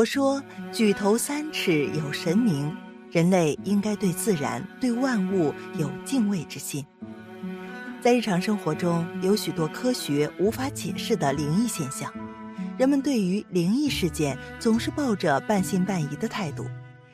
[0.00, 2.74] 佛说：“举头三尺有神明，
[3.10, 6.82] 人类应该对自然、对万物有敬畏之心。”
[8.00, 12.10] 在日常生活中，有许多科学无法解释的灵异现象，
[12.78, 16.64] 人们对于灵异事件总是抱着半信半疑的态度，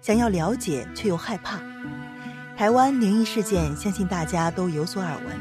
[0.00, 1.60] 想要了解却又害怕。
[2.56, 5.36] 台湾灵异事件，相信大家都有所耳闻，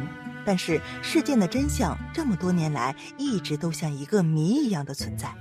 [0.45, 5.33] 但是事件的真相这么多年来一直都像一个谜一样的存在。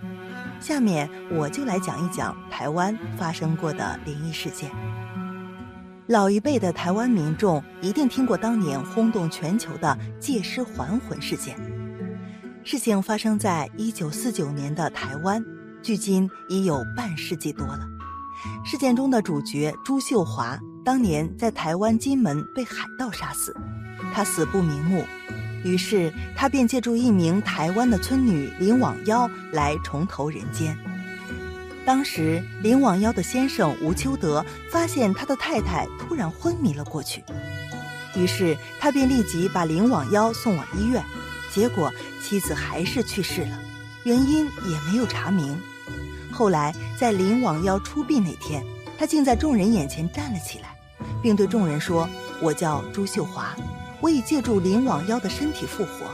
[0.60, 4.70] 下面我就来讲一讲台湾发生过的灵异事件。
[6.06, 11.56] 老一辈的台湾民众一定听过当年轰动全球的借尸还魂事件。
[12.62, 15.42] 事情发生在一九四九年的台湾，
[15.82, 17.80] 距今已有半世纪多了。
[18.65, 23.54] 事件中的主角朱秀华，当年在台湾金门被海盗杀死，
[24.12, 25.04] 他死不瞑目。
[25.62, 30.76] 于是他便借助一名台湾的村女林网妖来重投人间。
[31.85, 37.24] 当时林网妖的先生吴秋德发现他的太太突然昏迷了过去，
[38.15, 41.02] 于是他便立即把林网妖送往医院，
[41.51, 41.92] 结果
[42.23, 43.59] 妻子还是去世了，
[44.04, 45.59] 原因也没有查明。
[46.30, 48.65] 后来在林网妖出殡那天，
[48.98, 50.76] 他竟在众人眼前站了起来，
[51.23, 52.09] 并对众人说
[52.40, 53.57] ：“我叫朱秀华。”
[54.01, 56.06] 我已借助林网妖的身体复活，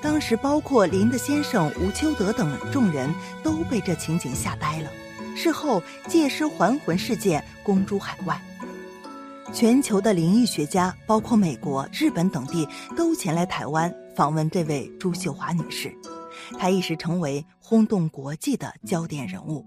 [0.00, 4.90] 当时包括林的先生吴秋德等众人都被这情景吓呆了。
[5.36, 8.40] 事后借尸还魂事件公诸海外，
[9.52, 15.92] 全球的灵异学家，包括美国、日本等地，都前来台湾访问这位朱秀华女士，
[16.58, 19.66] 她一时成为轰动国际的焦点人物。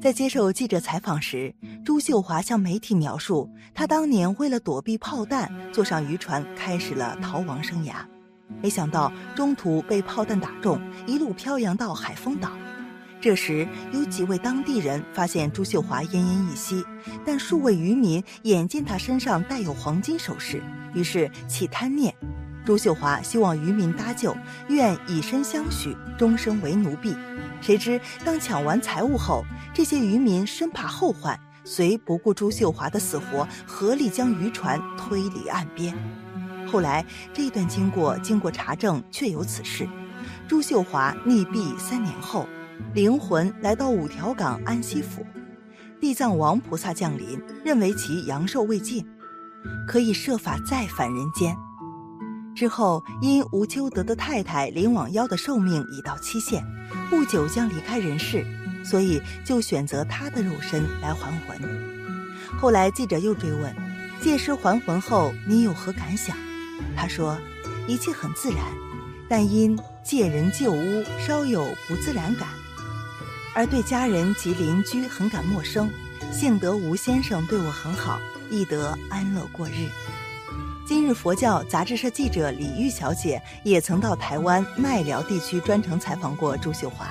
[0.00, 7.94] 在接受记者采访时，朱秀华向媒体描述，他当年为了躲避炮弹，坐上渔船开始了逃亡生涯。
[8.62, 12.50] 没想到中途被炮弹打中，一路飘扬到海丰岛。
[13.20, 16.84] 这时，有几位当地人发现朱秀华奄奄一息，
[17.24, 22.14] 但数位渔民眼见他身上带有黄金首饰，于是起贪念。
[22.64, 24.34] 朱秀华希望渔民搭救，
[24.68, 27.14] 愿以身相许，终生为奴婢。
[27.60, 29.44] 谁知当抢完财物后，
[29.74, 35.94] 这些渔民生怕后患，遂不顾朱秀华的死活，合力将渔船推离岸边。
[36.66, 37.04] 后来
[37.34, 39.86] 这段经过经过查证，确有此事。
[40.48, 42.48] 朱秀华溺毙三年后，
[42.94, 45.24] 灵魂来到五条港安息府，
[46.00, 49.06] 地藏王菩萨降临，认为其阳寿未尽，
[49.86, 51.54] 可以设法再返人间。
[52.54, 56.64] 之后，因吴秋德的太太林网妖的寿命已到期限，
[57.10, 58.46] 不久将离开人世，
[58.84, 61.58] 所以就选择他的肉身来还魂。
[62.58, 63.74] 后来记者又追问
[64.22, 66.36] ：“借尸还魂后，你有何感想？”
[66.96, 67.36] 他说
[67.88, 68.60] ：“一切很自然，
[69.28, 72.48] 但因借人旧屋，稍有不自然感，
[73.54, 75.90] 而对家人及邻居很感陌生。
[76.32, 79.88] 幸得吴先生对我很好，亦得安乐过日。”
[80.86, 87.08] 今日佛教杂志社记者李玉小姐也曾到台湾麦寮地区专程采访过朱秀华。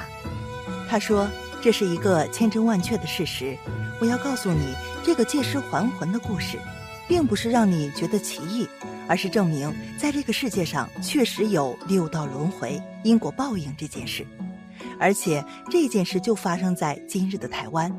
[0.87, 1.27] 她说
[1.59, 3.57] ：“这是一个千真万确的事实。
[3.99, 6.59] 我要告诉你，这个借尸还魂的故事，
[7.07, 8.67] 并不是让你觉得奇异，
[9.07, 14.23] 而是证明在这个世界上确实有六道轮回、因果报应这件事。
[14.99, 17.91] 而且这件事就发生在今日的台湾。”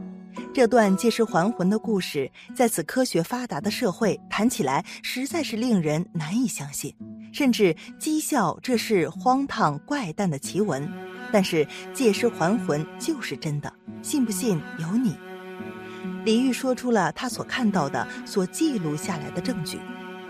[0.55, 6.95] 这段借尸还魂的故事，在此科学发达的社会谈起来，实在是令人难以相信，
[7.33, 10.89] 甚至讥笑这是荒唐怪诞的奇闻。
[11.33, 15.17] 但是借尸还魂就是真的，信不信由你。
[16.25, 19.81] 李煜说出了他所看到的、所记录下来的证据。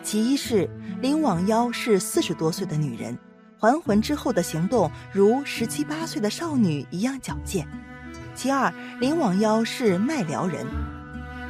[0.03, 0.67] 其一是
[1.03, 3.15] 林网妖是四十多岁的女人，
[3.59, 7.69] 还魂之后的行动如十七八岁的少女一样矫健。
[8.35, 10.67] 其二，林网妖是麦寮人，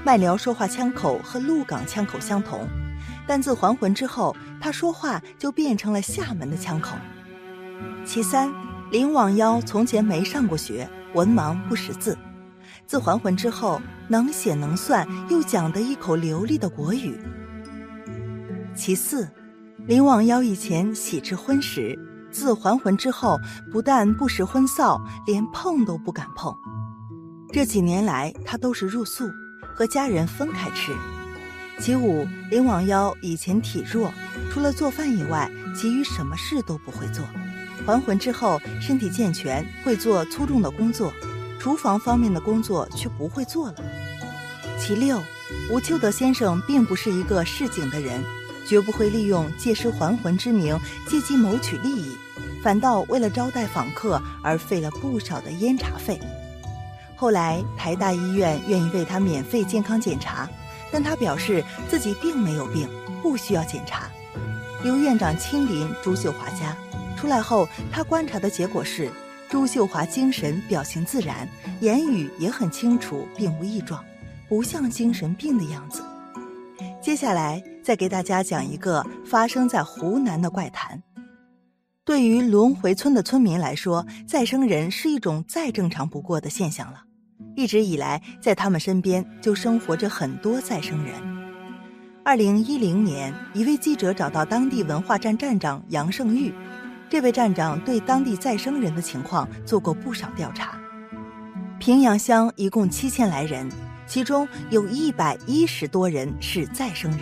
[0.05, 2.69] 麦寮说话腔口和鹿港腔口相同，
[3.27, 6.97] 但自还魂之后，他说话就变成了厦门的腔口。
[8.05, 8.53] 其三，
[8.91, 12.17] 林网妖从前没上过学，文盲不识字，
[12.87, 17.19] 自还魂之后能写能算，又讲得一口流利的国语。
[18.75, 19.27] 其四，
[19.87, 21.99] 林网妖以前喜吃荤食，
[22.31, 23.39] 自还魂之后
[23.73, 26.55] 不但不食荤臊，连碰都不敢碰。
[27.55, 29.33] 这几年来，他都是入宿，
[29.77, 30.91] 和家人分开吃。
[31.79, 34.13] 其五，林网妖以前体弱，
[34.51, 37.25] 除了做饭以外，其余什么事都不会做。
[37.87, 41.13] 还魂之后，身体健全，会做粗重的工作，
[41.61, 43.77] 厨房方面的工作却不会做了。
[44.77, 45.23] 其六，
[45.71, 48.21] 吴秋德先生并不是一个市井的人，
[48.67, 50.77] 绝不会利用借尸还魂之名
[51.09, 52.17] 借机谋取利益，
[52.65, 56.19] 反倒为了招待访客而费了不少的烟茶费。
[57.17, 60.49] 后来台大医院愿意为他免费健康检查，
[60.93, 62.89] 但他表示自己并没有病，
[63.23, 64.11] 不需要检查。
[64.83, 66.77] 刘院长亲临朱秀华家，
[67.17, 69.11] 出来后他观察的结果是，
[69.49, 71.49] 朱秀华精神表情自然，
[71.81, 74.05] 言语也很清楚，并无异状，
[74.49, 76.03] 不像精神病的样子。
[77.01, 81.01] 接下来再给大家讲一个发生在湖南的怪谈。
[82.05, 87.03] 对于轮回村的村民来说，再生人是一种再正常不过的现象了。
[87.57, 91.15] 一直以来，在他们身边就生活着很多再生人。
[92.23, 96.53] 二零一零年，一位记者找到当地文化站站长杨胜玉，
[97.09, 100.79] 这位站长对当地再生人的情况做过不少调查。
[101.79, 103.67] 平阳乡一共七千来人，
[104.07, 107.21] 其中有一百一十多人是再生人，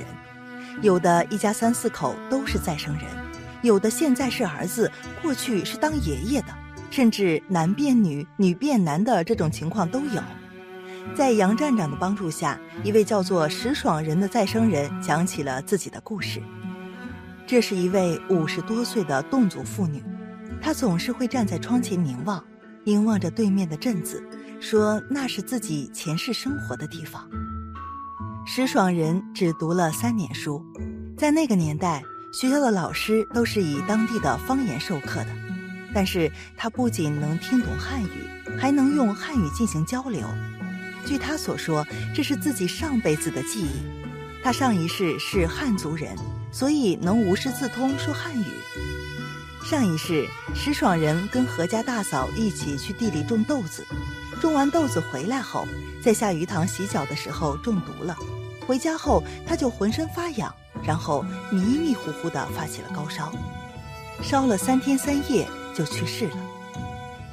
[0.82, 3.21] 有的一家三四口都是再生人。
[3.62, 4.90] 有的现在是儿子，
[5.22, 6.48] 过去是当爷爷的，
[6.90, 10.20] 甚至男变女、女变男的这种情况都有。
[11.14, 16.42] 在杨站长的帮助下，一位叫做石爽人的再生人讲起了自己的故事。
[17.46, 20.02] 这是一位五十多岁的侗族妇女，
[20.60, 22.42] 她总是会站在窗前凝望，
[22.84, 24.22] 凝望着对面的镇子，
[24.60, 27.28] 说那是自己前世生活的地方。
[28.44, 30.64] 石爽人只读了三年书，
[31.16, 32.02] 在那个年代。
[32.32, 35.26] 学校的老师都是以当地的方言授课的，
[35.94, 40.26] 但是他不仅能听懂汉语，还能用汉语进行交流。
[41.04, 43.70] 据他所说，这是自己上辈子的记忆。
[44.42, 46.16] 他上一世是汉族人，
[46.50, 48.46] 所以能无师自通说汉语。
[49.62, 53.86] 上一世，石爽人跟何家大嫂一起去地里种豆子，
[54.40, 55.68] 种完豆子回来后，
[56.02, 58.16] 在下鱼塘洗脚的时候中毒了。
[58.66, 60.54] 回家后，他就浑身发痒。
[60.84, 63.32] 然后迷迷糊糊地发起了高烧，
[64.22, 66.36] 烧了三天三夜就去世了。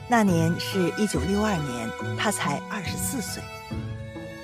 [0.08, 3.42] 那年是一九六二年，他才二十四岁。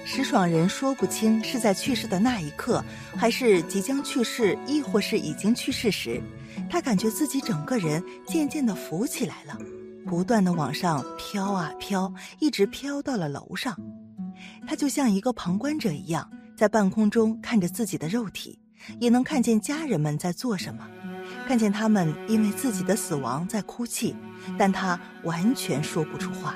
[0.08, 2.84] 石爽人说不清是在去世的那一刻，
[3.18, 6.22] 还是即将去世，亦或是已经去世时，
[6.70, 9.58] 他感觉自己整个人渐渐地浮起来了，
[10.06, 13.76] 不断地往上飘啊飘，一直飘到了楼上。
[14.68, 18.60] 他就像一个旁观者一样，在半空中看着自己的肉体。
[19.00, 20.88] 也能看见家人们在做什么，
[21.48, 24.16] 看见他们因为自己的死亡在哭泣，
[24.58, 26.56] 但他完全说不出话。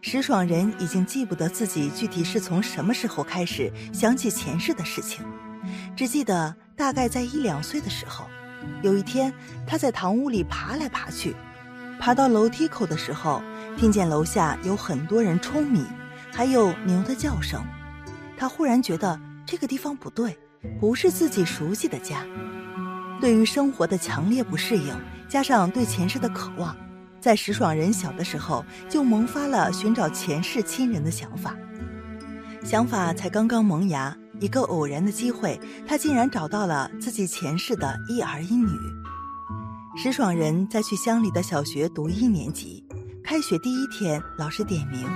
[0.00, 5.24] 石爽人已经记不得自己具体是从什么时候开始想起前世的事情，
[5.96, 8.26] 只记得大概在一两岁的时候，
[8.82, 9.32] 有一天
[9.66, 11.34] 他在堂屋里爬来爬去，
[11.98, 13.42] 爬到楼梯口的时候，
[13.78, 15.86] 听见楼下有很多人舂米，
[16.30, 17.64] 还有牛的叫声，
[18.36, 20.36] 他忽然觉得这个地方不对。
[20.80, 22.24] 不是自己熟悉的家，
[23.20, 24.94] 对于生活的强烈不适应，
[25.28, 26.76] 加上对前世的渴望，
[27.20, 31.54] 在石爽人小的时候就萌发了寻找前世亲人的想法。
[32.62, 38.70] 想法才刚刚萌芽，一个偶然的机会，他竟然找到了自己前世的一儿一女。
[39.96, 42.84] 石爽人在去乡里的小学读一年级，
[43.22, 45.06] 开学第一天，老师点名，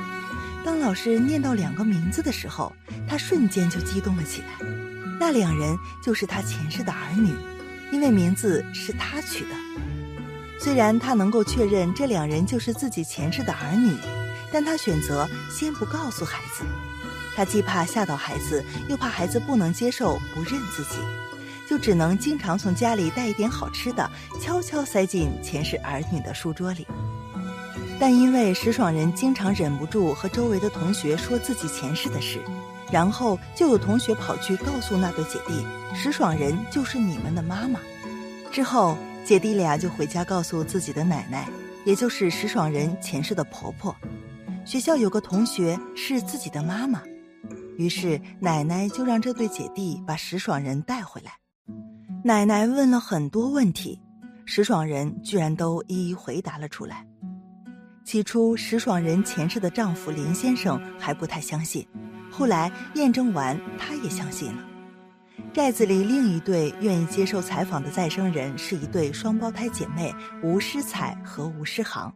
[0.64, 2.72] 当老师念到两个名字的时候，
[3.08, 4.87] 他瞬间就激动了起来。
[5.20, 7.32] 那两人就是他前世的儿女，
[7.92, 9.50] 因为名字是他取的。
[10.60, 13.96] 虽然他能够确认这两人就是自己前世的儿女，
[14.52, 16.64] 但他选择先不告诉孩子。
[17.36, 20.98] 他既怕吓到孩子，又怕孩子不能接受不认自己，
[21.68, 24.10] 就只能经常从家里带一点好吃的，
[24.40, 26.86] 悄悄塞进前世儿女的书桌里。
[28.00, 32.40] 但因为石爽人经常忍不住和周围的同学说自己前世的事。
[32.90, 35.64] 然后就有同学跑去告诉那对姐弟，
[35.94, 37.78] 石爽人就是你们的妈妈。
[38.50, 41.48] 之后姐弟俩就回家告诉自己的奶奶，
[41.84, 43.94] 也就是石爽人前世的婆婆。
[44.64, 47.02] 学校有个同学是自己的妈妈，
[47.76, 51.32] 于是奶奶就让这对姐弟把石爽人带回来。
[52.24, 54.00] 奶奶问了很多问题，
[54.44, 57.06] 石爽人居然都一一回答了出来。
[58.04, 61.86] 起初石爽人前世的丈夫林先生还不太相信。
[62.38, 64.58] 后来验证完，他也相信了。
[65.52, 72.14] 寨子里另一对愿意接受采访的再生人是一对双胞胎姐妹吴诗彩和吴诗航，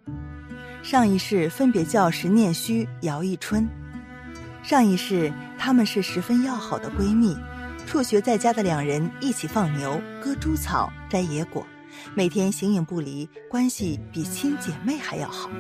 [0.80, 3.68] 上一世分别叫石念虚、姚一春。
[4.62, 7.36] 上一世她们是十分要好的闺蜜，
[7.84, 11.66] 辍学在家的两人一起放牛、割猪草、摘野果，
[12.14, 15.50] 每天形影不离，关系比亲姐妹还要好。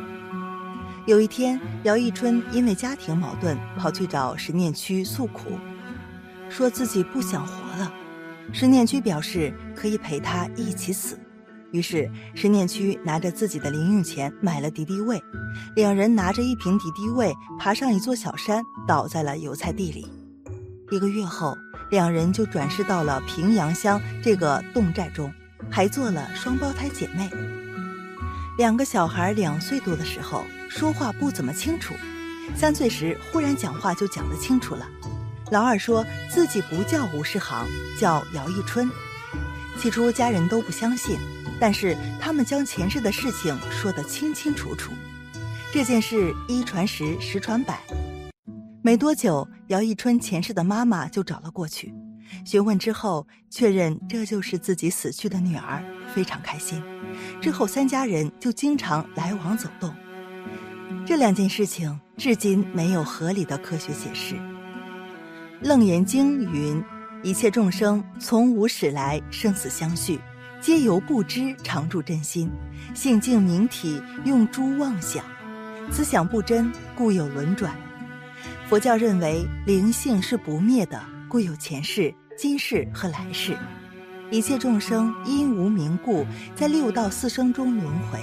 [1.04, 5.58] 有一天，姚一春因为家庭矛盾跑去找石念区诉苦，
[6.48, 7.92] 说自己不想活了。
[8.52, 11.18] 石念区表示可以陪他一起死。
[11.72, 15.20] 于是石念区拿着自己的零用钱买了敌敌畏，
[15.74, 20.06] 两人拿着一瓶敌敌畏爬上一座小山，倒在了油菜地里。
[20.92, 21.56] 一个月后，
[21.90, 25.32] 两人就转世到了平阳乡这个侗寨中，
[25.68, 27.28] 还做了双胞胎姐妹。
[28.62, 31.94] 两个小孩两岁多的时候说话不怎么清楚，
[32.54, 34.88] 三岁时忽然讲话就讲得清楚了。
[35.50, 37.66] 老二说自己不叫吴世航，
[37.98, 38.88] 叫姚一春。
[39.80, 41.18] 起初家人都不相信。
[41.58, 44.92] 但是他们将前世的事情说得清清楚楚，
[45.72, 47.80] 这件事一传十，十传百。
[48.80, 51.92] 没多久，姚一春前世的妈妈就找了过去，
[52.44, 55.82] 询问之后确认这就是自己死去的女儿，
[56.14, 56.82] 非常开心。
[57.40, 59.94] 之后三家人就经常来往走动。
[61.06, 64.34] 这两件事情至今没有合理的科学解释。
[65.60, 66.82] 《楞严经》云
[67.22, 70.18] ：“一切众生从无始来，生死相续。”
[70.62, 72.48] 皆由不知常住真心，
[72.94, 75.24] 性净明体用诸妄想，
[75.90, 77.76] 此想不真，故有轮转。
[78.68, 83.56] 佛教认为灵性是不灭的，故有前世、今世和来世。
[84.30, 86.24] 一切众生因无明故，
[86.54, 88.18] 在六道四生中轮回。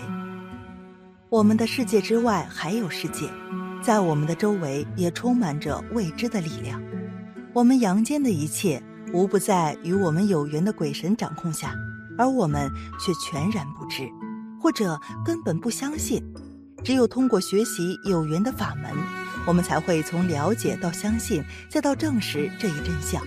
[1.29, 3.29] 我们的世界之外还有世界，
[3.83, 6.81] 在我们的周围也充满着未知的力量。
[7.53, 8.81] 我们阳间的一切，
[9.13, 11.73] 无不在与我们有缘的鬼神掌控下。
[12.17, 14.09] 而我们却全然不知，
[14.59, 16.21] 或者根本不相信。
[16.83, 18.91] 只有通过学习有缘的法门，
[19.45, 23.21] 我们才会从了解到相信，再到证实这一真相，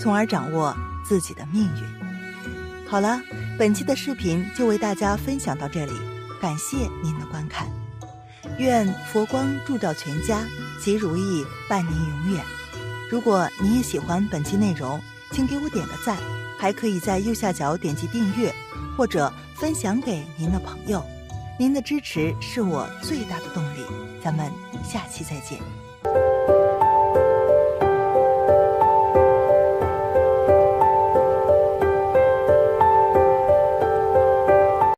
[0.00, 2.88] 从而掌握自己的命运。
[2.88, 3.20] 好了，
[3.58, 5.92] 本期的视频就为大家分享到这里，
[6.40, 7.66] 感谢您的观看。
[8.58, 10.44] 愿佛光照照全家，
[10.80, 12.44] 吉如意伴您永远。
[13.10, 16.16] 如果您也喜欢本期内容，请给我点个赞。
[16.58, 18.54] 还可以在右下角点击订阅，
[18.96, 21.04] 或者分享给您的朋友。
[21.58, 23.80] 您的支持是我最大的动力。
[24.22, 24.48] 咱们
[24.84, 25.91] 下期再见。